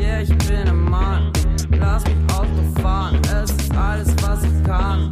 [0.00, 1.30] Yeah, ich bin ein Mann.
[1.78, 5.10] Lass mich Auto fahren, es ist alles, was ich kann.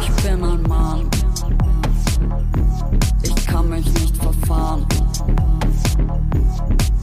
[0.00, 1.10] Ich bin ein Mann.
[3.24, 4.86] Ich kann mich nicht verfahren.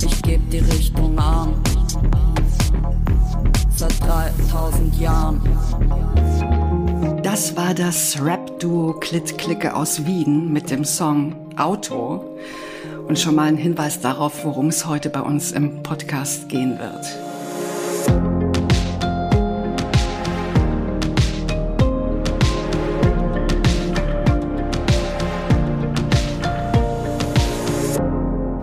[0.01, 1.53] Ich geb die Richtung an.
[3.75, 5.41] Seit 3000 Jahren.
[7.23, 12.37] Das war das Rap-Duo Klit-Klicke aus Wien mit dem Song Auto.
[13.09, 17.07] Und schon mal ein Hinweis darauf, worum es heute bei uns im Podcast gehen wird.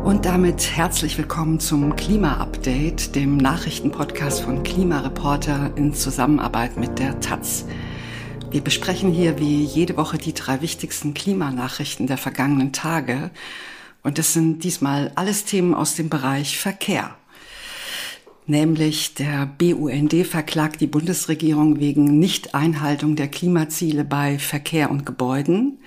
[0.04, 7.64] Und damit herzlich willkommen zum Klima-Update, dem Nachrichtenpodcast von Klimareporter in Zusammenarbeit mit der Taz.
[8.52, 13.32] Wir besprechen hier wie jede Woche die drei wichtigsten Klimanachrichten der vergangenen Tage
[14.06, 17.16] und das sind diesmal alles Themen aus dem Bereich Verkehr.
[18.46, 25.80] Nämlich der BUND verklagt die Bundesregierung wegen Nichteinhaltung der Klimaziele bei Verkehr und Gebäuden.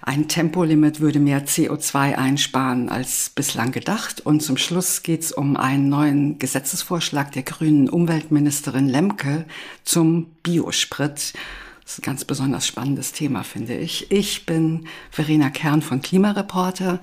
[0.00, 4.20] Ein Tempolimit würde mehr CO2 einsparen als bislang gedacht.
[4.24, 9.44] Und zum Schluss geht es um einen neuen Gesetzesvorschlag der grünen Umweltministerin Lemke
[9.82, 11.32] zum Biosprit.
[11.82, 14.12] Das ist ein ganz besonders spannendes Thema, finde ich.
[14.12, 17.00] Ich bin Verena Kern von Klimareporter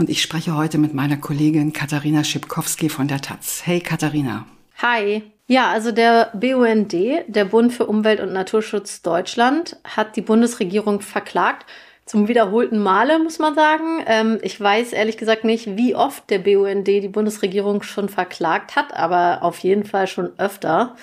[0.00, 3.60] und ich spreche heute mit meiner Kollegin Katharina Schipkowski von der Taz.
[3.66, 4.46] Hey Katharina.
[4.80, 5.22] Hi.
[5.46, 6.94] Ja, also der BUND,
[7.26, 11.66] der Bund für Umwelt und Naturschutz Deutschland, hat die Bundesregierung verklagt.
[12.06, 14.02] Zum wiederholten Male, muss man sagen.
[14.06, 18.94] Ähm, ich weiß ehrlich gesagt nicht, wie oft der BUND die Bundesregierung schon verklagt hat,
[18.94, 20.96] aber auf jeden Fall schon öfter.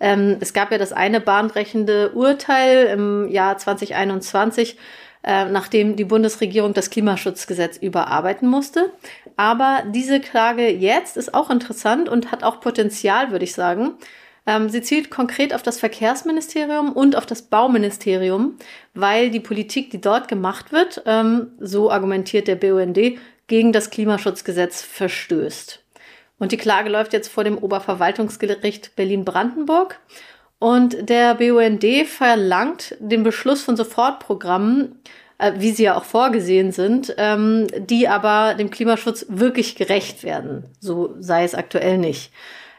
[0.00, 4.76] Ähm, es gab ja das eine bahnbrechende Urteil im Jahr 2021,
[5.24, 8.92] äh, nachdem die Bundesregierung das Klimaschutzgesetz überarbeiten musste.
[9.36, 13.94] Aber diese Klage jetzt ist auch interessant und hat auch Potenzial, würde ich sagen.
[14.46, 18.58] Ähm, sie zielt konkret auf das Verkehrsministerium und auf das Bauministerium,
[18.92, 22.98] weil die Politik, die dort gemacht wird, ähm, so argumentiert der BUND,
[23.46, 25.82] gegen das Klimaschutzgesetz verstößt.
[26.38, 30.00] Und die Klage läuft jetzt vor dem Oberverwaltungsgericht Berlin-Brandenburg.
[30.58, 35.00] Und der BUND verlangt den Beschluss von Sofortprogrammen,
[35.56, 40.64] wie sie ja auch vorgesehen sind, ähm, die aber dem Klimaschutz wirklich gerecht werden.
[40.80, 42.30] So sei es aktuell nicht.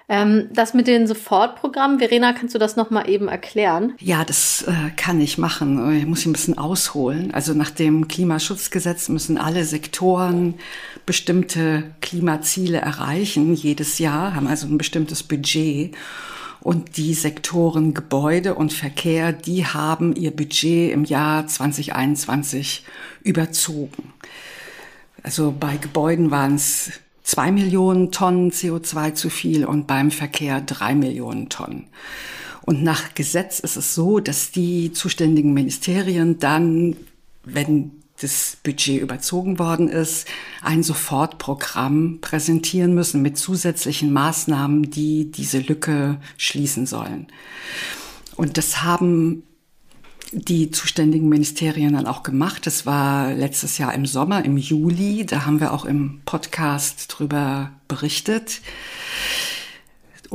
[0.07, 3.95] Ähm, das mit den Sofortprogrammen, Verena, kannst du das nochmal eben erklären?
[3.99, 5.97] Ja, das äh, kann ich machen.
[5.97, 7.33] Ich muss ein bisschen ausholen.
[7.33, 10.55] Also nach dem Klimaschutzgesetz müssen alle Sektoren
[11.07, 15.95] bestimmte Klimaziele erreichen jedes Jahr, haben also ein bestimmtes Budget.
[16.65, 22.83] Und die Sektoren Gebäude und Verkehr, die haben ihr Budget im Jahr 2021
[23.21, 24.13] überzogen.
[25.21, 26.89] Also bei Gebäuden waren es
[27.21, 31.85] zwei Millionen Tonnen CO2 zu viel und beim Verkehr drei Millionen Tonnen.
[32.63, 36.95] Und nach Gesetz ist es so, dass die zuständigen Ministerien dann,
[37.43, 40.27] wenn das Budget überzogen worden ist,
[40.61, 47.27] ein Sofortprogramm präsentieren müssen mit zusätzlichen Maßnahmen, die diese Lücke schließen sollen.
[48.35, 49.43] Und das haben
[50.31, 52.65] die zuständigen Ministerien dann auch gemacht.
[52.65, 55.25] Das war letztes Jahr im Sommer, im Juli.
[55.25, 58.61] Da haben wir auch im Podcast drüber berichtet.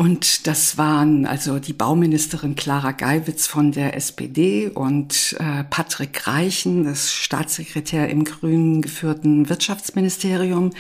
[0.01, 6.85] Und das waren also die Bauministerin Clara Geiwitz von der SPD und äh, Patrick Reichen,
[6.85, 10.71] das Staatssekretär im grünen geführten Wirtschaftsministerium.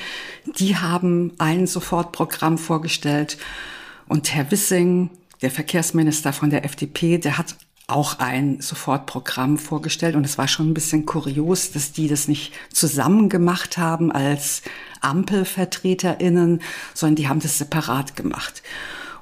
[0.59, 3.36] Die haben ein Sofortprogramm vorgestellt.
[4.09, 5.10] Und Herr Wissing,
[5.42, 7.56] der Verkehrsminister von der FDP, der hat
[7.88, 10.16] auch ein Sofortprogramm vorgestellt.
[10.16, 14.62] Und es war schon ein bisschen kurios, dass die das nicht zusammen gemacht haben als
[15.03, 16.62] AmpelvertreterInnen,
[16.94, 18.62] sondern die haben das separat gemacht.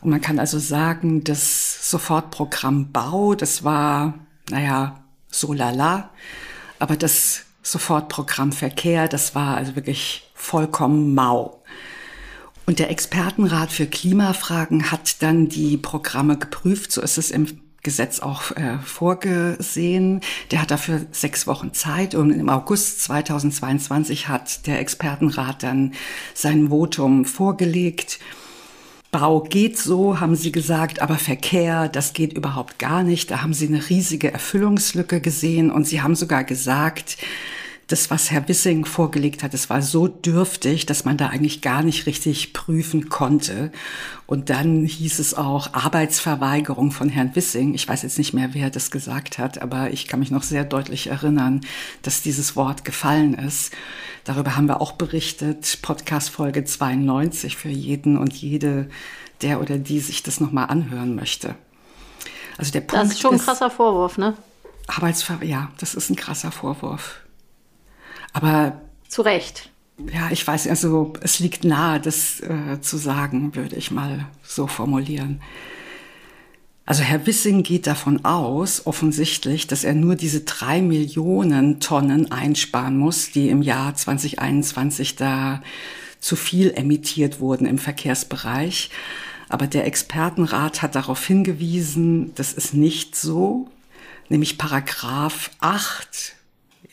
[0.01, 4.15] Und man kann also sagen, das Sofortprogramm Bau, das war,
[4.51, 6.11] naja, so lala.
[6.79, 11.63] Aber das Sofortprogramm Verkehr, das war also wirklich vollkommen mau.
[12.67, 16.93] Und der Expertenrat für Klimafragen hat dann die Programme geprüft.
[16.93, 20.21] So ist es im Gesetz auch äh, vorgesehen.
[20.51, 25.95] Der hat dafür sechs Wochen Zeit und im August 2022 hat der Expertenrat dann
[26.35, 28.19] sein Votum vorgelegt.
[29.11, 33.31] Bau geht so, haben sie gesagt, aber Verkehr, das geht überhaupt gar nicht.
[33.31, 37.17] Da haben sie eine riesige Erfüllungslücke gesehen und sie haben sogar gesagt,
[37.89, 41.83] das, was Herr Wissing vorgelegt hat, es war so dürftig, dass man da eigentlich gar
[41.83, 43.73] nicht richtig prüfen konnte.
[44.27, 47.73] Und dann hieß es auch Arbeitsverweigerung von Herrn Wissing.
[47.73, 50.65] Ich weiß jetzt nicht mehr, wer das gesagt hat, aber ich kann mich noch sehr
[50.65, 51.63] deutlich erinnern,
[52.03, 53.73] dass dieses Wort gefallen ist.
[54.25, 58.91] Darüber haben wir auch berichtet, Podcast Folge 92 für jeden und jede,
[59.41, 61.55] der oder die sich das nochmal anhören möchte.
[62.59, 64.35] Also der Punkt das ist schon ein krasser Vorwurf, ne?
[64.89, 67.23] Arbeitsver ja, das ist ein krasser Vorwurf.
[68.33, 69.71] Aber zu Recht.
[70.13, 74.67] Ja, ich weiß, also es liegt nahe, das äh, zu sagen, würde ich mal so
[74.69, 75.41] formulieren.
[76.87, 82.97] Also Herr Wissing geht davon aus, offensichtlich, dass er nur diese drei Millionen Tonnen einsparen
[82.97, 85.63] muss, die im Jahr 2021 da
[86.21, 88.91] zu viel emittiert wurden im Verkehrsbereich.
[89.51, 93.69] Aber der Expertenrat hat darauf hingewiesen, das ist nicht so.
[94.31, 96.37] Nämlich Paragraph 8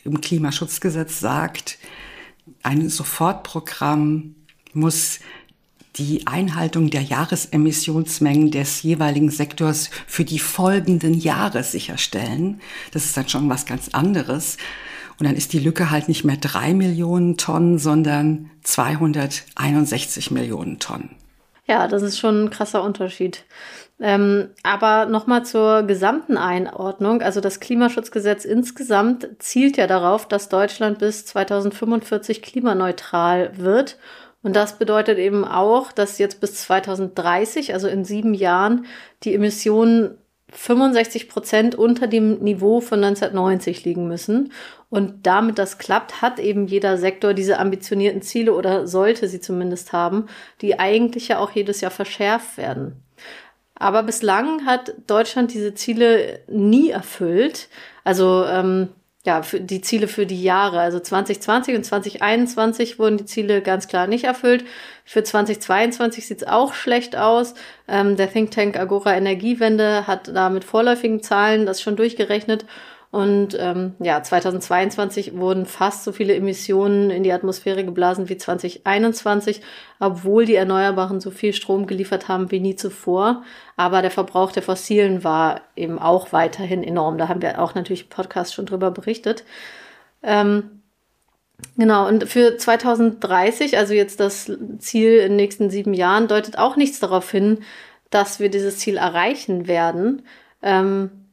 [0.06, 1.78] im Klimaschutzgesetz sagt,
[2.62, 4.34] ein Sofortprogramm
[4.72, 5.20] muss
[5.96, 12.60] die Einhaltung der Jahresemissionsmengen des jeweiligen Sektors für die folgenden Jahre sicherstellen.
[12.92, 14.58] Das ist dann schon was ganz anderes.
[15.18, 21.16] Und dann ist die Lücke halt nicht mehr drei Millionen Tonnen, sondern 261 Millionen Tonnen.
[21.66, 23.44] Ja, das ist schon ein krasser Unterschied.
[23.98, 27.22] Ähm, aber nochmal zur gesamten Einordnung.
[27.22, 33.96] Also das Klimaschutzgesetz insgesamt zielt ja darauf, dass Deutschland bis 2045 klimaneutral wird.
[34.42, 38.86] Und das bedeutet eben auch, dass jetzt bis 2030, also in sieben Jahren,
[39.24, 40.18] die Emissionen
[40.52, 44.52] 65 Prozent unter dem Niveau von 1990 liegen müssen.
[44.90, 49.92] Und damit das klappt, hat eben jeder Sektor diese ambitionierten Ziele oder sollte sie zumindest
[49.92, 50.26] haben,
[50.60, 53.02] die eigentlich ja auch jedes Jahr verschärft werden.
[53.78, 57.68] Aber bislang hat Deutschland diese Ziele nie erfüllt.
[58.04, 58.88] Also ähm,
[59.26, 60.80] ja, die Ziele für die Jahre.
[60.80, 64.64] Also 2020 und 2021 wurden die Ziele ganz klar nicht erfüllt.
[65.04, 67.54] Für 2022 sieht es auch schlecht aus.
[67.88, 72.64] Ähm, der Think Tank Agora Energiewende hat da mit vorläufigen Zahlen das schon durchgerechnet
[73.16, 79.62] und ähm, ja, 2022 wurden fast so viele Emissionen in die Atmosphäre geblasen wie 2021,
[79.98, 83.42] obwohl die Erneuerbaren so viel Strom geliefert haben wie nie zuvor.
[83.74, 87.16] Aber der Verbrauch der Fossilen war eben auch weiterhin enorm.
[87.16, 89.44] Da haben wir auch natürlich im Podcast schon drüber berichtet.
[90.22, 90.82] Ähm,
[91.78, 96.76] Genau, und für 2030, also jetzt das Ziel in den nächsten sieben Jahren, deutet auch
[96.76, 97.60] nichts darauf hin,
[98.10, 100.20] dass wir dieses Ziel erreichen werden.
[100.60, 101.25] Ähm,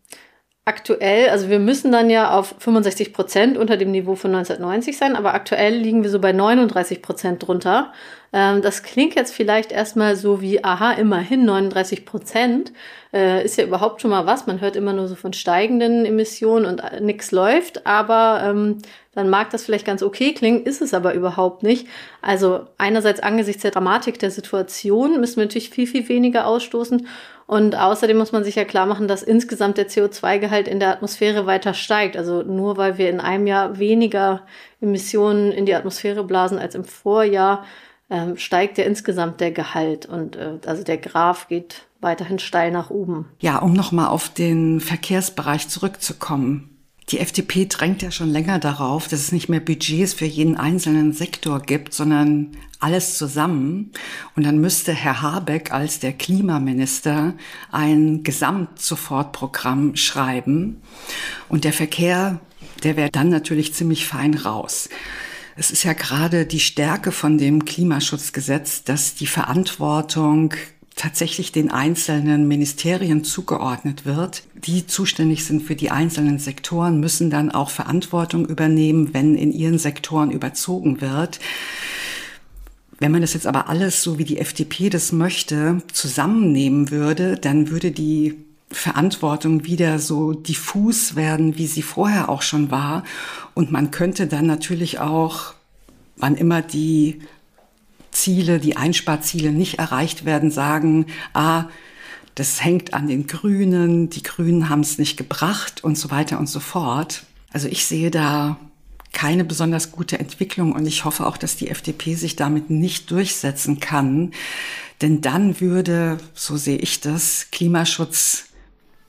[0.66, 5.16] aktuell, also wir müssen dann ja auf 65 Prozent unter dem Niveau von 1990 sein,
[5.16, 7.92] aber aktuell liegen wir so bei 39 Prozent drunter.
[8.32, 12.72] Ähm, das klingt jetzt vielleicht erstmal so wie, aha, immerhin 39 Prozent,
[13.14, 14.48] äh, ist ja überhaupt schon mal was.
[14.48, 18.80] Man hört immer nur so von steigenden Emissionen und äh, nichts läuft, aber ähm,
[19.14, 21.88] dann mag das vielleicht ganz okay klingen, ist es aber überhaupt nicht.
[22.22, 27.08] Also einerseits angesichts der Dramatik der Situation müssen wir natürlich viel, viel weniger ausstoßen
[27.46, 31.46] und außerdem muss man sich ja klar machen, dass insgesamt der CO2-Gehalt in der Atmosphäre
[31.46, 32.16] weiter steigt.
[32.16, 34.42] Also nur weil wir in einem Jahr weniger
[34.82, 37.66] Emissionen in die Atmosphäre blasen als im Vorjahr,
[38.14, 40.06] ähm, steigt ja insgesamt der Gehalt.
[40.06, 43.26] Und äh, also der Graph geht weiterhin steil nach oben.
[43.40, 46.70] Ja, um nochmal auf den Verkehrsbereich zurückzukommen.
[47.10, 51.12] Die FDP drängt ja schon länger darauf, dass es nicht mehr Budgets für jeden einzelnen
[51.12, 53.92] Sektor gibt, sondern alles zusammen.
[54.36, 57.34] Und dann müsste Herr Habeck als der Klimaminister
[57.72, 60.82] ein Gesamtsofortprogramm schreiben.
[61.50, 62.40] Und der Verkehr,
[62.84, 64.88] der wäre dann natürlich ziemlich fein raus.
[65.56, 70.54] Es ist ja gerade die Stärke von dem Klimaschutzgesetz, dass die Verantwortung
[70.96, 74.44] tatsächlich den einzelnen Ministerien zugeordnet wird.
[74.56, 79.80] Die zuständig sind für die einzelnen Sektoren, müssen dann auch Verantwortung übernehmen, wenn in ihren
[79.80, 81.40] Sektoren überzogen wird.
[83.00, 87.70] Wenn man das jetzt aber alles, so wie die FDP das möchte, zusammennehmen würde, dann
[87.70, 88.36] würde die
[88.74, 93.04] Verantwortung wieder so diffus werden, wie sie vorher auch schon war.
[93.54, 95.54] Und man könnte dann natürlich auch,
[96.18, 97.22] wann immer die
[98.12, 101.66] Ziele, die Einsparziele nicht erreicht werden, sagen, ah,
[102.36, 106.48] das hängt an den Grünen, die Grünen haben es nicht gebracht und so weiter und
[106.48, 107.24] so fort.
[107.52, 108.58] Also ich sehe da
[109.12, 113.80] keine besonders gute Entwicklung und ich hoffe auch, dass die FDP sich damit nicht durchsetzen
[113.80, 114.32] kann.
[115.02, 118.46] Denn dann würde, so sehe ich das, Klimaschutz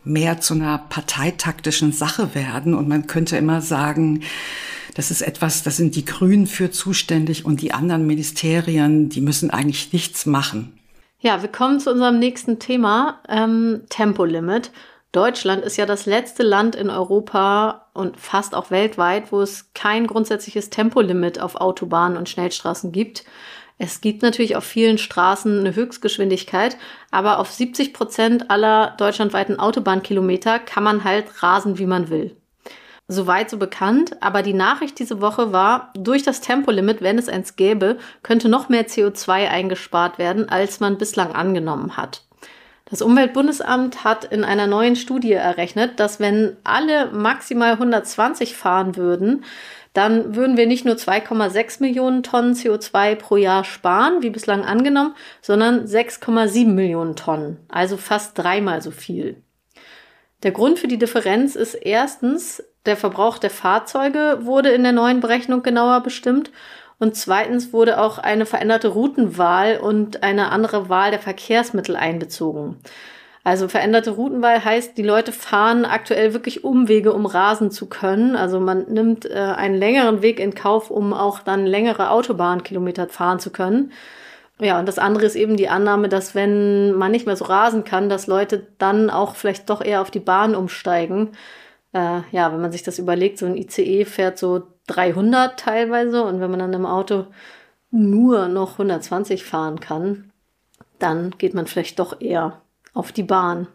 [0.04, 4.22] mehr zu einer parteitaktischen Sache werden und man könnte immer sagen,
[4.94, 9.50] das ist etwas, das sind die Grünen für zuständig und die anderen Ministerien, die müssen
[9.50, 10.78] eigentlich nichts machen.
[11.18, 14.70] Ja, wir kommen zu unserem nächsten Thema, ähm, Tempolimit.
[15.10, 20.06] Deutschland ist ja das letzte Land in Europa und fast auch weltweit, wo es kein
[20.06, 23.24] grundsätzliches Tempolimit auf Autobahnen und Schnellstraßen gibt.
[23.76, 26.76] Es gibt natürlich auf vielen Straßen eine Höchstgeschwindigkeit,
[27.10, 32.36] aber auf 70 Prozent aller deutschlandweiten Autobahnkilometer kann man halt rasen, wie man will.
[33.08, 37.56] Soweit so bekannt, aber die Nachricht diese Woche war, durch das Tempolimit, wenn es eins
[37.56, 42.22] gäbe, könnte noch mehr CO2 eingespart werden, als man bislang angenommen hat.
[42.86, 49.44] Das Umweltbundesamt hat in einer neuen Studie errechnet, dass wenn alle maximal 120 fahren würden,
[49.94, 55.14] dann würden wir nicht nur 2,6 Millionen Tonnen CO2 pro Jahr sparen, wie bislang angenommen,
[55.40, 59.42] sondern 6,7 Millionen Tonnen, also fast dreimal so viel.
[60.42, 65.20] Der Grund für die Differenz ist erstens, der Verbrauch der Fahrzeuge wurde in der neuen
[65.20, 66.50] Berechnung genauer bestimmt
[66.98, 72.76] und zweitens wurde auch eine veränderte Routenwahl und eine andere Wahl der Verkehrsmittel einbezogen.
[73.44, 78.36] Also veränderte Routenwahl heißt, die Leute fahren aktuell wirklich Umwege, um rasen zu können.
[78.36, 83.40] Also man nimmt äh, einen längeren Weg in Kauf, um auch dann längere Autobahnkilometer fahren
[83.40, 83.92] zu können.
[84.60, 87.84] Ja, und das andere ist eben die Annahme, dass wenn man nicht mehr so rasen
[87.84, 91.32] kann, dass Leute dann auch vielleicht doch eher auf die Bahn umsteigen.
[91.92, 96.40] Äh, ja, wenn man sich das überlegt, so ein ICE fährt so 300 teilweise und
[96.40, 97.26] wenn man dann im Auto
[97.90, 100.32] nur noch 120 fahren kann,
[100.98, 102.62] dann geht man vielleicht doch eher
[102.94, 103.66] auf die Bahn.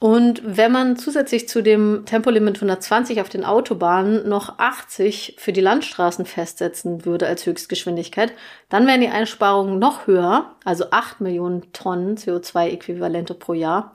[0.00, 5.60] Und wenn man zusätzlich zu dem Tempolimit 120 auf den Autobahnen noch 80 für die
[5.60, 8.32] Landstraßen festsetzen würde als Höchstgeschwindigkeit,
[8.68, 13.92] dann wären die Einsparungen noch höher, also 8 Millionen Tonnen CO2-Äquivalente pro Jahr.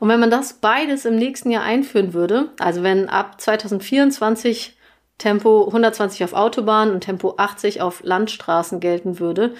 [0.00, 4.76] Und wenn man das beides im nächsten Jahr einführen würde, also wenn ab 2024
[5.18, 9.54] Tempo 120 auf Autobahnen und Tempo 80 auf Landstraßen gelten würde,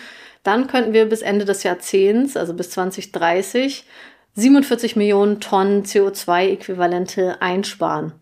[0.49, 3.85] dann könnten wir bis Ende des Jahrzehnts, also bis 2030,
[4.33, 8.15] 47 Millionen Tonnen CO2-Äquivalente einsparen.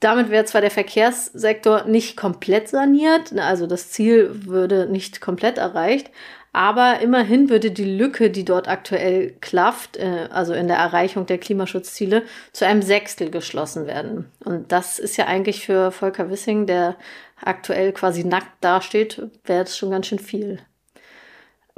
[0.00, 6.10] Damit wäre zwar der Verkehrssektor nicht komplett saniert, also das Ziel würde nicht komplett erreicht,
[6.52, 11.38] aber immerhin würde die Lücke, die dort aktuell klafft, äh, also in der Erreichung der
[11.38, 14.32] Klimaschutzziele, zu einem Sechstel geschlossen werden.
[14.44, 16.96] Und das ist ja eigentlich für Volker Wissing, der
[17.40, 20.58] aktuell quasi nackt dasteht, wäre das schon ganz schön viel.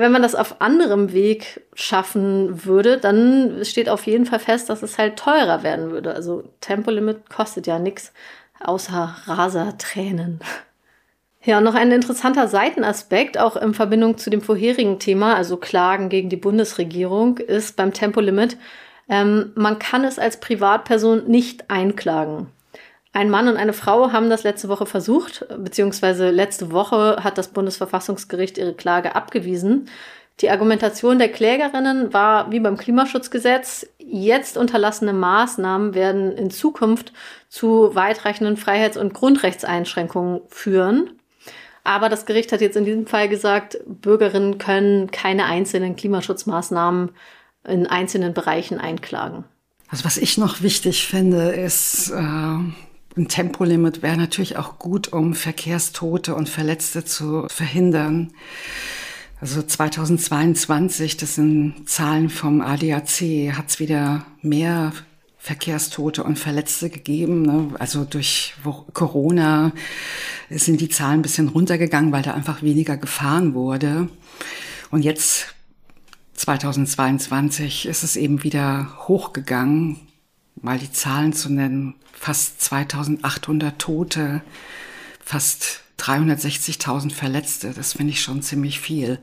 [0.00, 4.84] Wenn man das auf anderem Weg schaffen würde, dann steht auf jeden Fall fest, dass
[4.84, 6.14] es halt teurer werden würde.
[6.14, 8.12] Also Tempolimit kostet ja nichts
[8.60, 10.40] außer Rasertränen.
[11.44, 16.08] Ja, und noch ein interessanter Seitenaspekt, auch in Verbindung zu dem vorherigen Thema, also Klagen
[16.08, 18.58] gegen die Bundesregierung, ist beim Tempolimit,
[19.08, 22.48] ähm, man kann es als Privatperson nicht einklagen.
[23.12, 27.48] Ein Mann und eine Frau haben das letzte Woche versucht, beziehungsweise letzte Woche hat das
[27.48, 29.88] Bundesverfassungsgericht ihre Klage abgewiesen.
[30.40, 37.12] Die Argumentation der Klägerinnen war wie beim Klimaschutzgesetz, jetzt unterlassene Maßnahmen werden in Zukunft
[37.48, 41.18] zu weitreichenden Freiheits- und Grundrechtseinschränkungen führen.
[41.82, 47.10] Aber das Gericht hat jetzt in diesem Fall gesagt, Bürgerinnen können keine einzelnen Klimaschutzmaßnahmen
[47.66, 49.44] in einzelnen Bereichen einklagen.
[49.88, 55.34] Also was ich noch wichtig finde, ist, äh ein Tempolimit wäre natürlich auch gut, um
[55.34, 58.32] Verkehrstote und Verletzte zu verhindern.
[59.40, 64.92] Also 2022, das sind Zahlen vom ADAC, hat es wieder mehr
[65.38, 67.42] Verkehrstote und Verletzte gegeben.
[67.42, 67.70] Ne?
[67.78, 68.54] Also durch
[68.92, 69.72] Corona
[70.50, 74.08] sind die Zahlen ein bisschen runtergegangen, weil da einfach weniger gefahren wurde.
[74.90, 75.54] Und jetzt
[76.34, 80.00] 2022 ist es eben wieder hochgegangen,
[80.62, 84.42] mal die Zahlen zu nennen fast 2800 Tote,
[85.24, 87.72] fast 360.000 Verletzte.
[87.72, 89.18] Das finde ich schon ziemlich viel.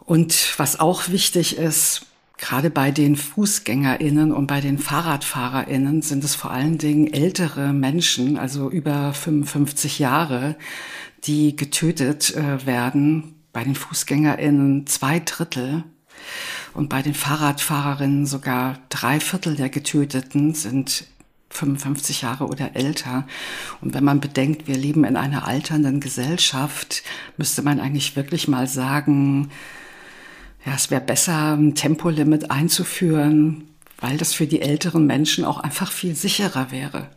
[0.00, 2.06] Und was auch wichtig ist,
[2.38, 8.38] gerade bei den Fußgängerinnen und bei den Fahrradfahrerinnen sind es vor allen Dingen ältere Menschen,
[8.38, 10.56] also über 55 Jahre,
[11.24, 13.34] die getötet äh, werden.
[13.52, 15.84] Bei den Fußgängerinnen zwei Drittel
[16.76, 21.06] und bei den Fahrradfahrerinnen sogar drei Viertel der Getöteten sind
[21.48, 23.26] 55 Jahre oder älter.
[23.80, 27.02] Und wenn man bedenkt, wir leben in einer alternden Gesellschaft,
[27.38, 29.50] müsste man eigentlich wirklich mal sagen,
[30.66, 33.64] ja, es wäre besser, ein Tempolimit einzuführen,
[33.98, 37.08] weil das für die älteren Menschen auch einfach viel sicherer wäre.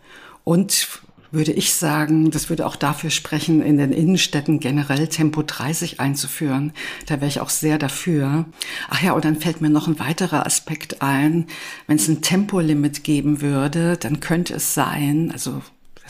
[0.46, 0.88] Und
[1.32, 6.74] würde ich sagen, das würde auch dafür sprechen, in den Innenstädten generell Tempo 30 einzuführen.
[7.06, 8.46] Da wäre ich auch sehr dafür.
[8.90, 11.48] Ach ja, und dann fällt mir noch ein weiterer Aspekt ein.
[11.88, 15.62] Wenn es ein Tempolimit geben würde, dann könnte es sein, also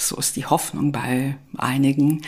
[0.02, 2.22] so ist die Hoffnung bei einigen,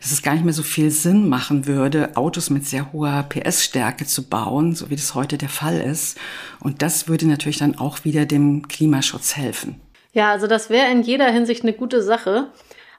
[0.00, 4.06] dass es gar nicht mehr so viel Sinn machen würde, Autos mit sehr hoher PS-Stärke
[4.06, 6.18] zu bauen, so wie das heute der Fall ist.
[6.58, 9.76] Und das würde natürlich dann auch wieder dem Klimaschutz helfen.
[10.12, 12.48] Ja, also das wäre in jeder Hinsicht eine gute Sache.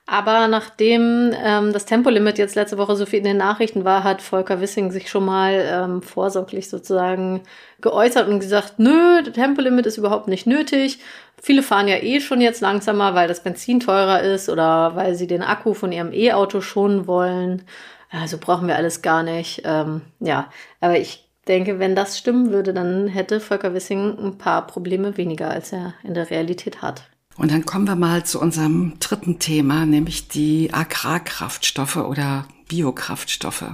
[0.06, 4.22] Aber nachdem ähm, das Tempolimit jetzt letzte Woche so viel in den Nachrichten war, hat
[4.22, 7.42] Volker Wissing sich schon mal ähm, vorsorglich sozusagen
[7.80, 11.00] geäußert und gesagt, nö, das Tempolimit ist überhaupt nicht nötig.
[11.42, 15.28] Viele fahren ja eh schon jetzt langsamer, weil das Benzin teurer ist oder weil sie
[15.28, 17.64] den Akku von ihrem E-Auto schonen wollen.
[18.12, 19.62] Also brauchen wir alles gar nicht.
[19.64, 20.50] Ähm, ja,
[20.82, 25.50] aber ich denke, wenn das stimmen würde, dann hätte Volker Wissing ein paar Probleme weniger,
[25.50, 27.10] als er in der Realität hat.
[27.36, 33.66] Und dann kommen wir mal zu unserem dritten Thema, nämlich die Agrarkraftstoffe oder Biokraftstoffe.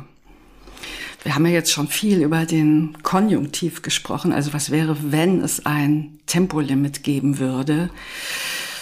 [1.23, 5.65] Wir haben ja jetzt schon viel über den Konjunktiv gesprochen, also was wäre, wenn es
[5.65, 7.89] ein Tempolimit geben würde,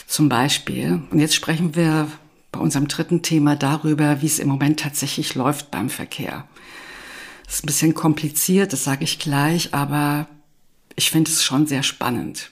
[0.06, 1.02] zum Beispiel.
[1.10, 2.08] Und jetzt sprechen wir
[2.52, 6.46] bei unserem dritten Thema darüber, wie es im Moment tatsächlich läuft beim Verkehr.
[7.48, 10.28] Das ist ein bisschen kompliziert, das sage ich gleich, aber
[10.96, 12.52] ich finde es schon sehr spannend.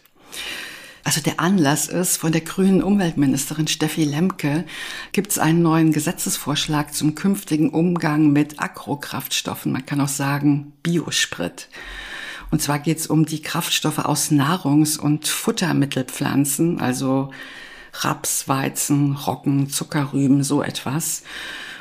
[1.04, 4.66] Also der Anlass ist, von der grünen Umweltministerin Steffi Lemke
[5.12, 9.72] gibt es einen neuen Gesetzesvorschlag zum künftigen Umgang mit Agrokraftstoffen.
[9.72, 11.68] Man kann auch sagen Biosprit.
[12.50, 17.32] Und zwar geht es um die Kraftstoffe aus Nahrungs- und Futtermittelpflanzen, also
[17.94, 21.24] Raps, Weizen, Roggen, Zuckerrüben, so etwas.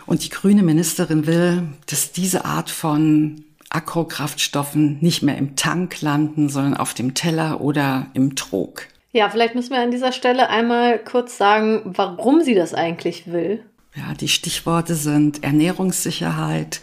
[0.06, 6.48] Und die grüne Ministerin will, dass diese Art von Agrokraftstoffen nicht mehr im Tank landen,
[6.48, 8.86] sondern auf dem Teller oder im Trog.
[9.12, 13.64] Ja, vielleicht müssen wir an dieser Stelle einmal kurz sagen, warum sie das eigentlich will.
[13.96, 16.80] Ja, die Stichworte sind Ernährungssicherheit,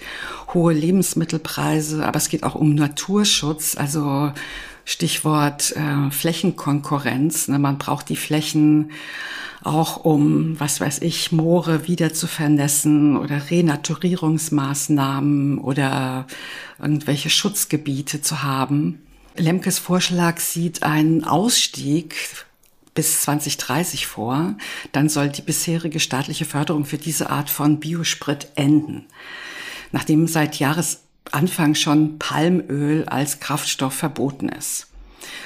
[0.54, 4.32] hohe Lebensmittelpreise, aber es geht auch um Naturschutz, also
[4.86, 7.48] Stichwort äh, Flächenkonkurrenz.
[7.48, 7.58] Ne?
[7.60, 8.92] Man braucht die Flächen
[9.64, 16.26] auch um, was weiß ich, Moore wieder zu vernässen oder Renaturierungsmaßnahmen oder
[16.80, 19.00] irgendwelche Schutzgebiete zu haben.
[19.38, 22.16] Lemkes Vorschlag sieht einen Ausstieg
[22.94, 24.56] bis 2030 vor.
[24.92, 29.06] Dann soll die bisherige staatliche Förderung für diese Art von Biosprit enden.
[29.92, 30.56] Nachdem seit
[31.30, 34.88] Jahresanfang schon Palmöl als Kraftstoff verboten ist.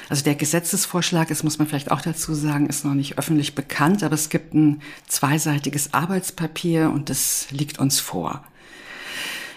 [0.08, 4.02] Also der Gesetzesvorschlag, das muss man vielleicht auch dazu sagen, ist noch nicht öffentlich bekannt,
[4.02, 8.44] aber es gibt ein zweiseitiges Arbeitspapier und das liegt uns vor.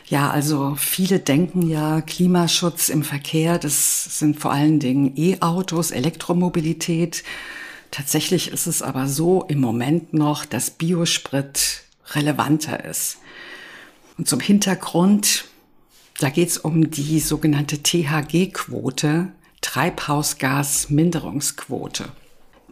[0.07, 7.23] Ja, also viele denken ja, Klimaschutz im Verkehr, das sind vor allen Dingen E-Autos, Elektromobilität.
[7.91, 13.17] Tatsächlich ist es aber so im Moment noch, dass Biosprit relevanter ist.
[14.17, 15.45] Und zum Hintergrund,
[16.19, 19.29] da geht es um die sogenannte THG-Quote,
[19.61, 22.09] Treibhausgasminderungsquote.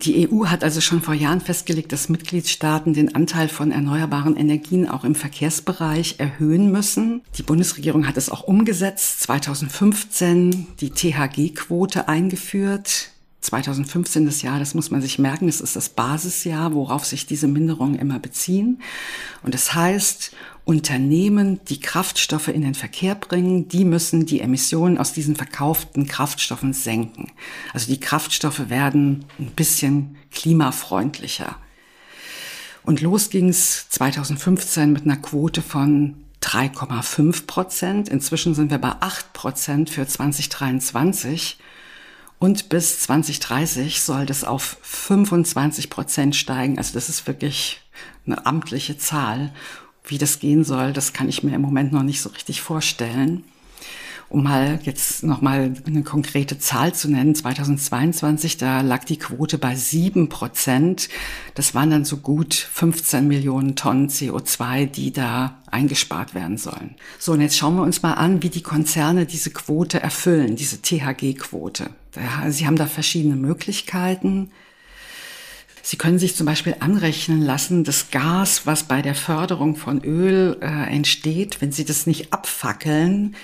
[0.03, 4.87] Die EU hat also schon vor Jahren festgelegt, dass Mitgliedstaaten den Anteil von erneuerbaren Energien
[4.87, 7.23] auch im Verkehrsbereich erhöhen müssen.
[7.37, 13.09] Die Bundesregierung hat es auch umgesetzt, 2015 die THG-Quote eingeführt.
[13.41, 17.47] 2015 das Jahr, das muss man sich merken, das ist das Basisjahr, worauf sich diese
[17.47, 18.81] Minderungen immer beziehen.
[19.43, 20.31] Und das heißt,
[20.65, 26.73] Unternehmen, die Kraftstoffe in den Verkehr bringen, die müssen die Emissionen aus diesen verkauften Kraftstoffen
[26.73, 27.31] senken.
[27.73, 31.55] Also die Kraftstoffe werden ein bisschen klimafreundlicher.
[32.83, 38.09] Und los ging's 2015 mit einer Quote von 3,5 Prozent.
[38.09, 41.59] Inzwischen sind wir bei 8 Prozent für 2023.
[42.39, 46.77] Und bis 2030 soll das auf 25 Prozent steigen.
[46.77, 47.81] Also das ist wirklich
[48.25, 49.53] eine amtliche Zahl.
[50.05, 53.43] Wie das gehen soll, das kann ich mir im Moment noch nicht so richtig vorstellen.
[54.29, 59.75] Um mal jetzt nochmal eine konkrete Zahl zu nennen, 2022, da lag die Quote bei
[59.75, 61.07] sieben Prozent.
[61.55, 66.95] Das waren dann so gut 15 Millionen Tonnen CO2, die da eingespart werden sollen.
[67.19, 70.81] So, und jetzt schauen wir uns mal an, wie die Konzerne diese Quote erfüllen, diese
[70.81, 71.89] THG-Quote.
[72.49, 74.51] Sie haben da verschiedene Möglichkeiten.
[75.83, 80.57] Sie können sich zum Beispiel anrechnen lassen, das Gas, was bei der Förderung von Öl
[80.59, 83.37] äh, entsteht, wenn Sie das nicht abfackeln,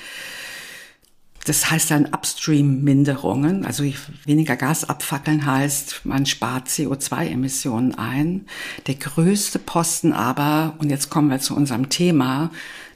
[1.46, 3.84] das heißt dann Upstream-Minderungen, also
[4.26, 8.46] weniger Gas abfackeln heißt, man spart CO2-Emissionen ein.
[8.88, 12.50] Der größte Posten aber, und jetzt kommen wir zu unserem Thema,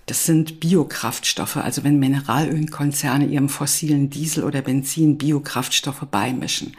[0.05, 6.77] das sind Biokraftstoffe, also wenn Mineralölkonzerne ihrem fossilen Diesel oder Benzin Biokraftstoffe beimischen.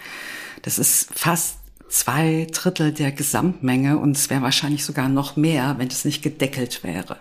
[0.62, 1.58] Das ist fast
[1.90, 6.82] zwei Drittel der Gesamtmenge und es wäre wahrscheinlich sogar noch mehr, wenn es nicht gedeckelt
[6.82, 7.18] wäre.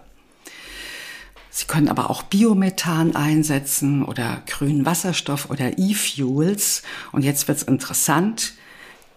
[1.57, 6.83] Sie können aber auch Biomethan einsetzen oder grünen Wasserstoff oder E-Fuels.
[7.11, 8.53] Und jetzt wird es interessant.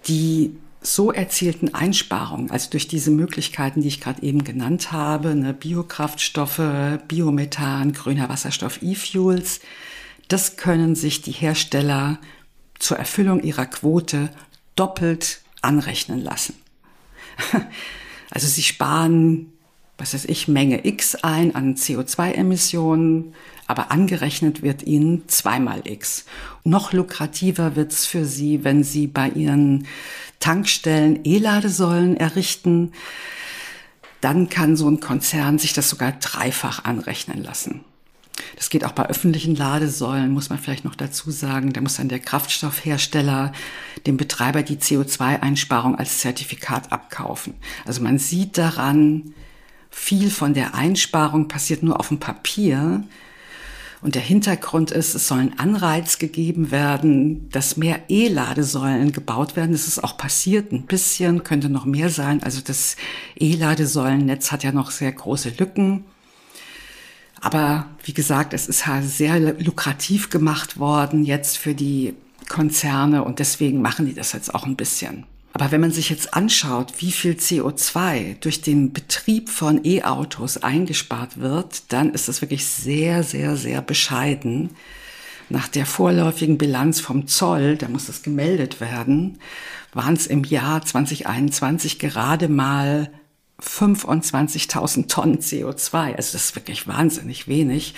[0.08, 5.52] Die so erzielten Einsparungen, also durch diese Möglichkeiten, die ich gerade eben genannt habe, ne,
[5.52, 6.62] Biokraftstoffe,
[7.08, 9.60] Biomethan, grüner Wasserstoff, E-Fuels,
[10.28, 12.18] das können sich die Hersteller
[12.78, 14.30] zur Erfüllung ihrer Quote
[14.76, 16.54] doppelt anrechnen lassen.
[18.32, 19.52] Also sie sparen,
[20.00, 23.34] was weiß ich, Menge X ein an CO2-Emissionen,
[23.66, 26.24] aber angerechnet wird ihnen zweimal X.
[26.64, 29.86] Noch lukrativer wird's für sie, wenn sie bei ihren
[30.40, 32.92] Tankstellen E-Ladesäulen errichten.
[34.20, 37.84] Dann kann so ein Konzern sich das sogar dreifach anrechnen lassen.
[38.56, 41.72] Das geht auch bei öffentlichen Ladesäulen, muss man vielleicht noch dazu sagen.
[41.72, 43.52] Da muss dann der Kraftstoffhersteller
[44.06, 47.54] dem Betreiber die CO2-Einsparung als Zertifikat abkaufen.
[47.84, 49.34] Also man sieht daran,
[49.90, 53.04] viel von der Einsparung passiert nur auf dem Papier.
[54.02, 59.72] Und der Hintergrund ist, es soll ein Anreiz gegeben werden, dass mehr E-Ladesäulen gebaut werden.
[59.72, 62.42] Das ist auch passiert, ein bisschen, könnte noch mehr sein.
[62.42, 62.96] Also das
[63.38, 66.04] E-Ladesäulennetz hat ja noch sehr große Lücken.
[67.42, 72.14] Aber wie gesagt, es ist halt sehr lukrativ gemacht worden jetzt für die
[72.48, 75.24] Konzerne und deswegen machen die das jetzt auch ein bisschen.
[75.60, 81.38] Aber wenn man sich jetzt anschaut, wie viel CO2 durch den Betrieb von E-Autos eingespart
[81.38, 84.70] wird, dann ist das wirklich sehr, sehr, sehr bescheiden.
[85.50, 89.38] Nach der vorläufigen Bilanz vom Zoll, da muss das gemeldet werden,
[89.92, 93.10] waren es im Jahr 2021 gerade mal
[93.62, 96.14] 25.000 Tonnen CO2.
[96.14, 97.92] Also das ist wirklich wahnsinnig wenig.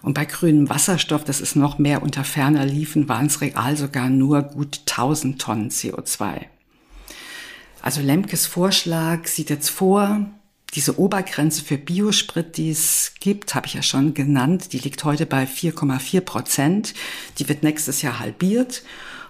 [0.00, 4.08] Und bei grünem Wasserstoff, das ist noch mehr unter ferner Liefen, waren es real sogar
[4.08, 6.46] nur gut 1000 Tonnen CO2.
[7.84, 10.24] Also Lemkes Vorschlag sieht jetzt vor,
[10.72, 15.26] diese Obergrenze für Biosprit, die es gibt, habe ich ja schon genannt, die liegt heute
[15.26, 16.94] bei 4,4 Prozent.
[17.38, 18.84] Die wird nächstes Jahr halbiert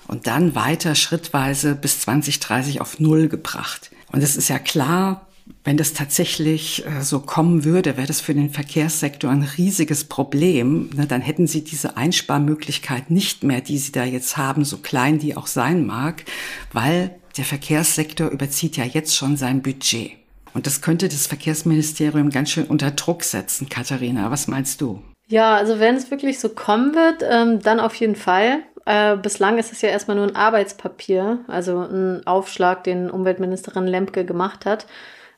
[0.06, 3.90] und dann weiter schrittweise bis 2030 auf Null gebracht.
[4.12, 5.26] Und es ist ja klar,
[5.64, 10.90] wenn das tatsächlich äh, so kommen würde, wäre das für den Verkehrssektor ein riesiges Problem.
[10.94, 15.18] Ne, dann hätten sie diese Einsparmöglichkeit nicht mehr, die sie da jetzt haben, so klein
[15.18, 16.24] die auch sein mag,
[16.72, 20.12] weil der Verkehrssektor überzieht ja jetzt schon sein Budget.
[20.54, 23.68] Und das könnte das Verkehrsministerium ganz schön unter Druck setzen.
[23.68, 25.02] Katharina, was meinst du?
[25.26, 28.62] Ja, also wenn es wirklich so kommen wird, ähm, dann auf jeden Fall.
[28.86, 34.24] Äh, bislang ist es ja erstmal nur ein Arbeitspapier, also ein Aufschlag, den Umweltministerin Lemke
[34.24, 34.86] gemacht hat.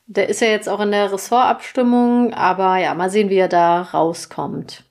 [0.06, 3.82] Der ist ja jetzt auch in der Ressortabstimmung, aber ja, mal sehen, wie er da
[3.82, 4.84] rauskommt.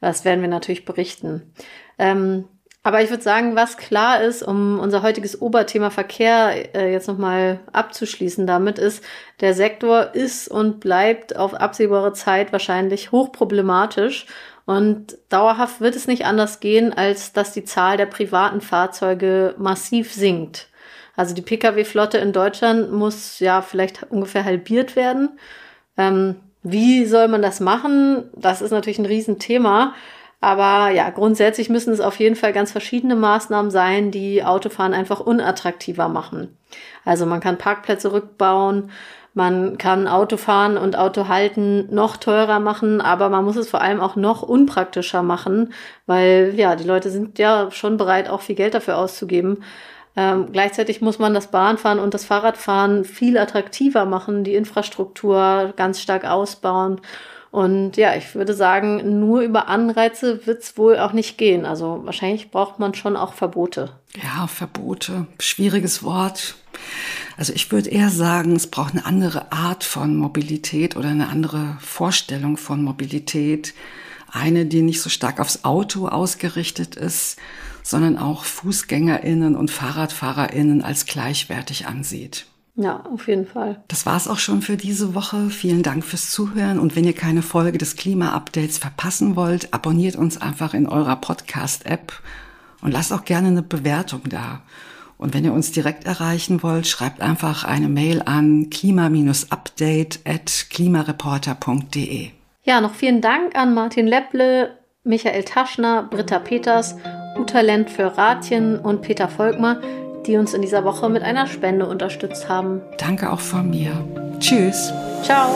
[0.00, 1.52] Das werden wir natürlich berichten.
[1.98, 2.44] Ähm,
[2.88, 7.60] aber ich würde sagen, was klar ist, um unser heutiges Oberthema Verkehr äh, jetzt nochmal
[7.70, 9.04] abzuschließen damit, ist,
[9.42, 14.24] der Sektor ist und bleibt auf absehbare Zeit wahrscheinlich hochproblematisch.
[14.64, 20.10] Und dauerhaft wird es nicht anders gehen, als dass die Zahl der privaten Fahrzeuge massiv
[20.14, 20.68] sinkt.
[21.14, 25.38] Also die Pkw-Flotte in Deutschland muss ja vielleicht ungefähr halbiert werden.
[25.98, 28.30] Ähm, wie soll man das machen?
[28.34, 29.92] Das ist natürlich ein Riesenthema.
[30.40, 35.18] Aber ja, grundsätzlich müssen es auf jeden Fall ganz verschiedene Maßnahmen sein, die Autofahren einfach
[35.18, 36.56] unattraktiver machen.
[37.04, 38.90] Also man kann Parkplätze rückbauen,
[39.34, 44.16] man kann Autofahren und Autohalten noch teurer machen, aber man muss es vor allem auch
[44.16, 45.72] noch unpraktischer machen,
[46.06, 49.64] weil ja, die Leute sind ja schon bereit, auch viel Geld dafür auszugeben.
[50.16, 56.00] Ähm, gleichzeitig muss man das Bahnfahren und das Fahrradfahren viel attraktiver machen, die Infrastruktur ganz
[56.00, 57.00] stark ausbauen.
[57.50, 61.64] Und ja, ich würde sagen, nur über Anreize wird es wohl auch nicht gehen.
[61.64, 63.90] Also wahrscheinlich braucht man schon auch Verbote.
[64.22, 65.26] Ja, Verbote.
[65.40, 66.56] Schwieriges Wort.
[67.38, 71.78] Also ich würde eher sagen, es braucht eine andere Art von Mobilität oder eine andere
[71.80, 73.74] Vorstellung von Mobilität.
[74.30, 77.38] Eine, die nicht so stark aufs Auto ausgerichtet ist,
[77.82, 82.44] sondern auch Fußgängerinnen und Fahrradfahrerinnen als gleichwertig ansieht.
[82.80, 83.82] Ja, auf jeden Fall.
[83.88, 85.50] Das war's auch schon für diese Woche.
[85.50, 86.78] Vielen Dank fürs Zuhören.
[86.78, 92.12] Und wenn ihr keine Folge des Klima-Updates verpassen wollt, abonniert uns einfach in eurer Podcast-App
[92.80, 94.62] und lasst auch gerne eine Bewertung da.
[95.16, 102.28] Und wenn ihr uns direkt erreichen wollt, schreibt einfach eine Mail an klima-update at klimareporter.de.
[102.62, 106.94] Ja, noch vielen Dank an Martin Lepple, Michael Taschner, Britta Peters
[107.36, 109.80] Uta Lent für Ratien und Peter Volkmar,
[110.28, 112.82] die uns in dieser Woche mit einer Spende unterstützt haben.
[112.98, 113.92] Danke auch von mir.
[114.38, 114.92] Tschüss.
[115.22, 115.48] Ciao.